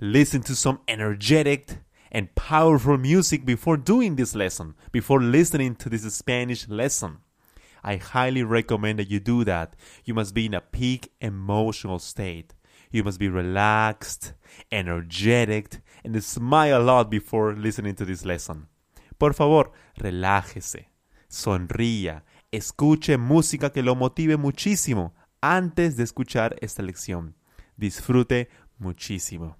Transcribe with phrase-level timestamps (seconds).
[0.00, 1.68] Listen to some energetic
[2.10, 7.18] and powerful music before doing this lesson, before listening to this Spanish lesson.
[7.84, 9.76] I highly recommend that you do that.
[10.04, 12.54] You must be in a peak emotional state.
[12.90, 14.32] You must be relaxed,
[14.72, 18.68] energetic, and smile a lot before listening to this lesson.
[19.18, 20.88] Por favor, relájese,
[21.28, 27.36] sonría, escuche música que lo motive muchísimo antes de escuchar esta lección.
[27.76, 29.58] Disfrute muchísimo.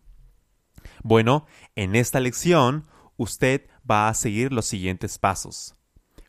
[1.02, 1.46] Bueno,
[1.76, 2.86] en esta lección
[3.16, 5.74] usted va a seguir los siguientes pasos.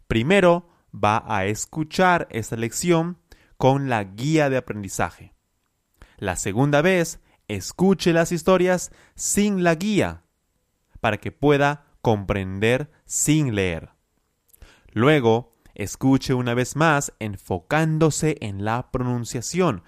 [0.07, 0.69] Primero,
[1.03, 3.17] va a escuchar esta lección
[3.57, 5.33] con la guía de aprendizaje.
[6.17, 10.23] La segunda vez, escuche las historias sin la guía
[11.01, 13.91] para que pueda comprender sin leer.
[14.91, 19.83] Luego, escuche una vez más enfocándose en la pronunciación.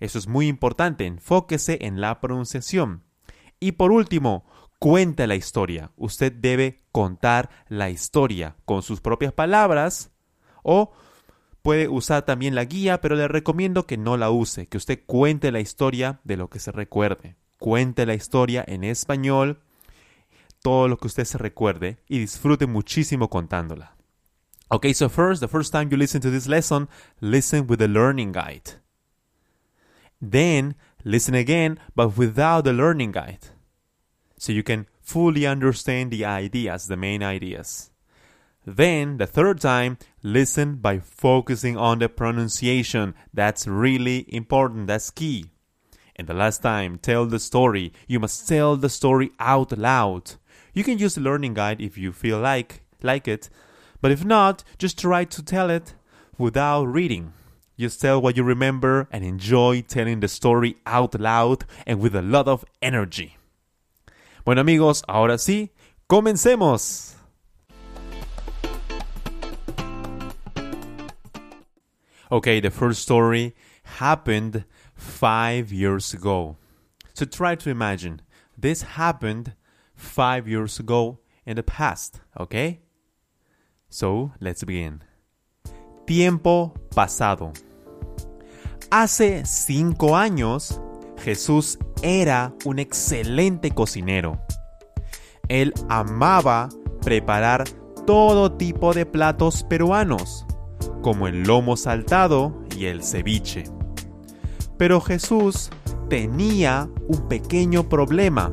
[0.00, 3.04] Eso es muy importante, enfóquese en la pronunciación.
[3.60, 4.44] Y por último,
[4.78, 5.92] cuente la historia.
[5.96, 10.13] Usted debe contar la historia con sus propias palabras
[10.64, 10.92] o
[11.62, 15.52] puede usar también la guía, pero le recomiendo que no la use, que usted cuente
[15.52, 17.36] la historia de lo que se recuerde.
[17.58, 19.60] Cuente la historia en español,
[20.62, 23.94] todo lo que usted se recuerde y disfrute muchísimo contándola.
[24.68, 26.88] Okay, so first, the first time you listen to this lesson,
[27.20, 28.80] listen with the learning guide.
[30.20, 33.50] Then, listen again, but without the learning guide.
[34.38, 37.90] So you can fully understand the ideas, the main ideas.
[38.66, 43.14] Then, the third time, listen by focusing on the pronunciation.
[43.32, 44.88] That's really important.
[44.88, 45.50] That's key.
[46.16, 47.92] And the last time, tell the story.
[48.08, 50.32] You must tell the story out loud.
[50.72, 53.50] You can use the learning guide if you feel like like it,
[54.00, 55.94] but if not, just try to tell it
[56.38, 57.34] without reading.
[57.78, 62.22] Just tell what you remember and enjoy telling the story out loud and with a
[62.22, 63.36] lot of energy.
[64.44, 65.70] Bueno amigos, ahora sí,
[66.08, 67.13] comencemos.
[72.34, 73.54] Okay, the first story
[73.84, 74.64] happened
[74.96, 76.56] five years ago.
[77.12, 78.22] So try to imagine
[78.58, 79.54] this happened
[79.94, 82.80] five years ago in the past, okay?
[83.88, 85.04] So let's begin.
[86.08, 87.52] Tiempo pasado.
[88.90, 90.80] Hace cinco años,
[91.18, 94.40] Jesús era un excelente cocinero.
[95.48, 96.68] Él amaba
[97.00, 97.62] preparar
[98.08, 100.44] todo tipo de platos peruanos,
[101.04, 103.64] como el lomo saltado y el ceviche.
[104.78, 105.68] Pero Jesús
[106.08, 108.50] tenía un pequeño problema.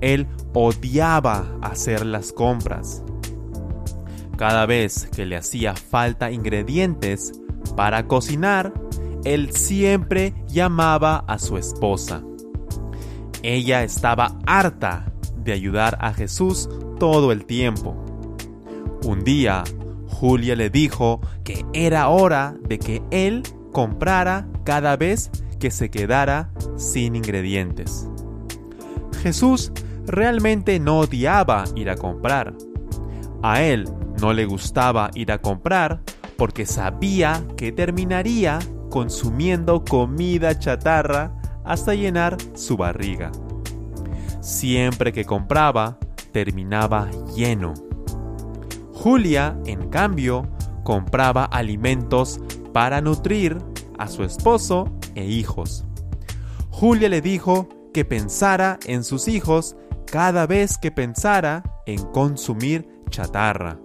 [0.00, 3.04] Él odiaba hacer las compras.
[4.36, 7.40] Cada vez que le hacía falta ingredientes
[7.76, 8.74] para cocinar,
[9.22, 12.24] él siempre llamaba a su esposa.
[13.44, 17.94] Ella estaba harta de ayudar a Jesús todo el tiempo.
[19.04, 19.62] Un día,
[20.18, 25.30] Julia le dijo que era hora de que él comprara cada vez
[25.60, 28.08] que se quedara sin ingredientes.
[29.22, 29.72] Jesús
[30.06, 32.54] realmente no odiaba ir a comprar.
[33.42, 36.00] A él no le gustaba ir a comprar
[36.38, 38.58] porque sabía que terminaría
[38.88, 43.32] consumiendo comida chatarra hasta llenar su barriga.
[44.40, 45.98] Siempre que compraba,
[46.32, 47.85] terminaba lleno.
[49.06, 50.48] Julia, en cambio,
[50.82, 52.40] compraba alimentos
[52.72, 53.56] para nutrir
[54.00, 55.84] a su esposo e hijos.
[56.70, 59.76] Julia le dijo que pensara en sus hijos
[60.06, 63.78] cada vez que pensara en consumir chatarra.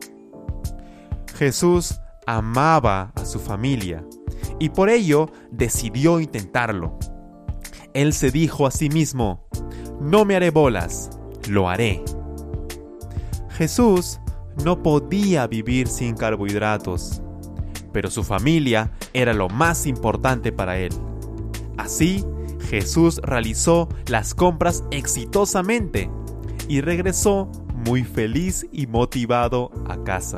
[1.35, 4.03] Jesús amaba a su familia
[4.57, 6.97] y por ello decidió intentarlo.
[7.93, 9.45] Él se dijo a sí mismo,
[9.99, 11.11] no me haré bolas,
[11.47, 12.03] lo haré.
[13.49, 14.19] Jesús
[14.63, 17.21] no podía vivir sin carbohidratos,
[17.91, 20.93] pero su familia era lo más importante para él.
[21.77, 22.23] Así,
[22.69, 26.09] Jesús realizó las compras exitosamente
[26.67, 27.51] y regresó
[27.85, 30.37] muy feliz y motivado a casa.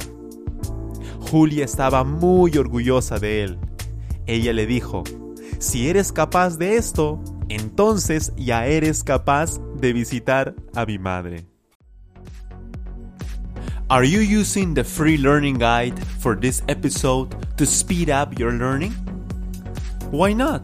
[1.30, 3.60] Julia estaba muy orgullosa de él.
[4.26, 5.04] Ella le dijo,
[5.60, 11.53] si eres capaz de esto, entonces ya eres capaz de visitar a mi madre.
[13.94, 18.94] Are you using the free learning guide for this episode to speed up your learning?
[20.10, 20.64] Why not?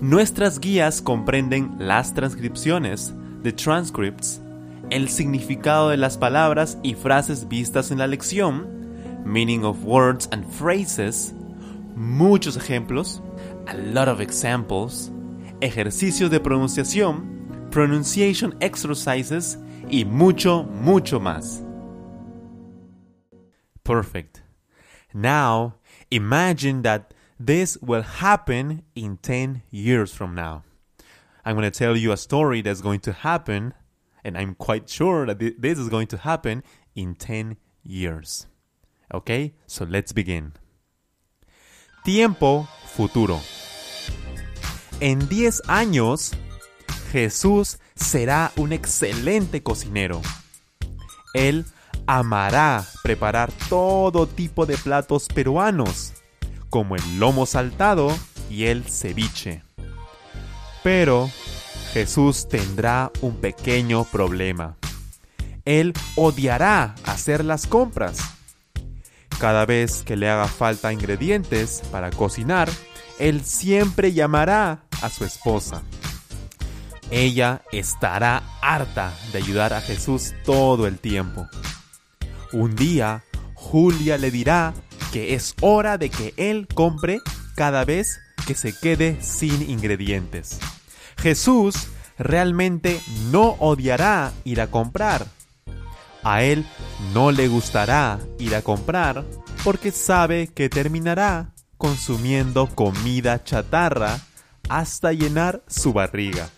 [0.01, 3.13] Nuestras guías comprenden las transcripciones,
[3.43, 4.41] the transcripts,
[4.93, 8.69] el significado de las palabras y frases vistas en la lección,
[9.25, 11.35] meaning of words and phrases,
[11.97, 13.21] muchos ejemplos,
[13.69, 15.11] a lot of examples,
[15.61, 19.59] ejercicios de pronunciación, pronunciation exercises
[19.91, 21.63] y mucho, mucho más.
[23.85, 24.43] Perfect.
[25.13, 25.77] Now,
[26.11, 30.65] imagine that this will happen in 10 years from now.
[31.45, 33.75] I'm going to tell you a story that's going to happen,
[34.25, 36.65] and I'm quite sure that this is going to happen
[36.95, 38.47] in 10 years.
[39.15, 40.55] Okay, so let's begin.
[42.05, 43.41] Tiempo futuro.
[45.01, 46.33] En 10 años,
[47.13, 50.23] Jesús será un excelente cocinero.
[51.35, 51.67] Él
[52.07, 56.15] amará preparar todo tipo de platos peruanos,
[56.71, 58.17] como el lomo saltado
[58.49, 59.63] y el ceviche.
[60.83, 61.31] Pero
[61.93, 64.77] Jesús tendrá un pequeño problema.
[65.67, 68.19] Él odiará hacer las compras.
[69.39, 72.71] Cada vez que le haga falta ingredientes para cocinar,
[73.19, 75.83] él siempre llamará a su esposa.
[77.11, 81.47] Ella estará harta de ayudar a Jesús todo el tiempo.
[82.53, 84.75] Un día, Julia le dirá
[85.13, 87.21] que es hora de que él compre
[87.55, 90.59] cada vez que se quede sin ingredientes.
[91.19, 95.27] Jesús realmente no odiará ir a comprar.
[96.25, 96.67] A él
[97.15, 99.25] no le gustará ir a comprar
[99.63, 104.19] porque sabe que terminará consumiendo comida chatarra
[104.69, 106.49] hasta llenar su barriga.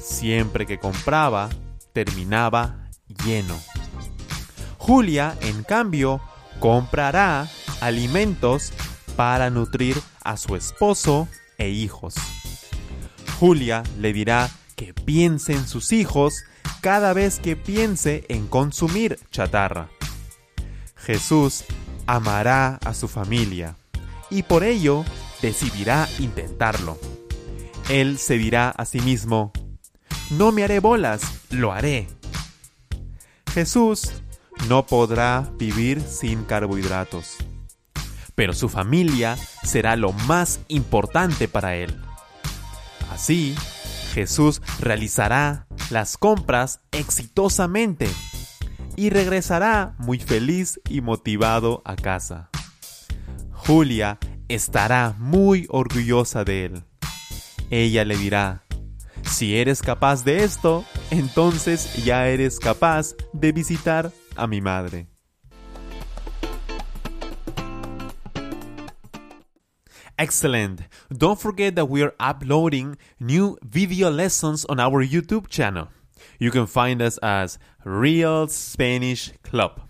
[0.00, 1.50] Siempre que compraba,
[1.92, 2.90] terminaba
[3.24, 3.58] lleno.
[4.78, 6.20] Julia, en cambio,
[6.60, 7.48] comprará
[7.80, 8.72] alimentos
[9.16, 12.14] para nutrir a su esposo e hijos.
[13.38, 16.44] Julia le dirá que piense en sus hijos
[16.80, 19.88] cada vez que piense en consumir chatarra.
[20.96, 21.64] Jesús
[22.06, 23.76] amará a su familia
[24.30, 25.04] y por ello
[25.44, 26.98] decidirá intentarlo.
[27.90, 29.52] Él se dirá a sí mismo,
[30.30, 31.20] no me haré bolas,
[31.50, 32.08] lo haré.
[33.52, 34.10] Jesús
[34.70, 37.36] no podrá vivir sin carbohidratos.
[38.36, 41.94] pero su familia será lo más importante para él.
[43.12, 43.54] Así,
[44.12, 48.08] Jesús realizará las compras exitosamente
[48.96, 52.50] y regresará muy feliz y motivado a casa.
[53.52, 56.84] Julia estará muy orgullosa de él.
[57.70, 58.62] Ella le dirá,
[59.22, 65.08] si eres capaz de esto, entonces ya eres capaz de visitar a mi madre.
[70.16, 70.82] Excellent.
[71.10, 75.88] Don't forget that we are uploading new video lessons on our YouTube channel.
[76.38, 79.80] You can find us as Real Spanish Club.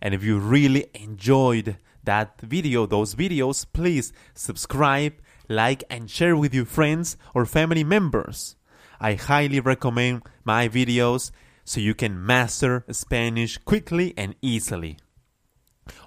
[0.00, 1.76] And if you really enjoyed
[2.08, 5.12] that video, those videos, please subscribe,
[5.46, 8.56] like, and share with your friends or family members.
[8.98, 11.30] I highly recommend my videos
[11.64, 14.96] so you can master Spanish quickly and easily.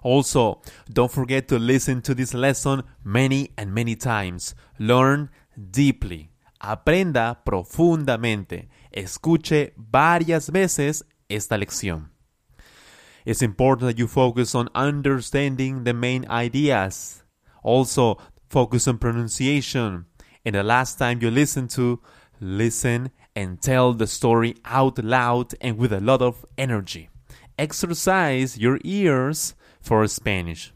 [0.01, 4.55] Also, don't forget to listen to this lesson many and many times.
[4.79, 6.31] Learn deeply.
[6.59, 8.69] Aprenda profundamente.
[8.91, 12.09] Escuche varias veces esta lección.
[13.25, 17.23] It's important that you focus on understanding the main ideas.
[17.63, 18.17] Also,
[18.49, 20.05] focus on pronunciation.
[20.45, 22.01] And the last time you listen to,
[22.39, 27.09] listen and tell the story out loud and with a lot of energy.
[27.57, 30.73] Exercise your ears for Spanish.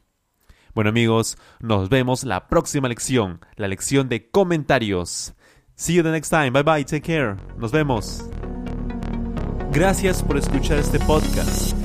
[0.74, 5.34] Bueno amigos, nos vemos la próxima lección, la lección de comentarios.
[5.78, 6.52] See you the next time.
[6.52, 6.84] Bye bye.
[6.84, 7.38] Take care.
[7.58, 8.24] Nos vemos.
[9.72, 11.85] Gracias por escuchar este podcast.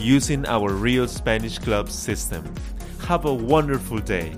[0.00, 2.42] using our Real Spanish Club system.
[3.06, 4.32] Have a wonderful day.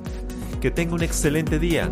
[0.60, 1.90] Que tenga un excelente día.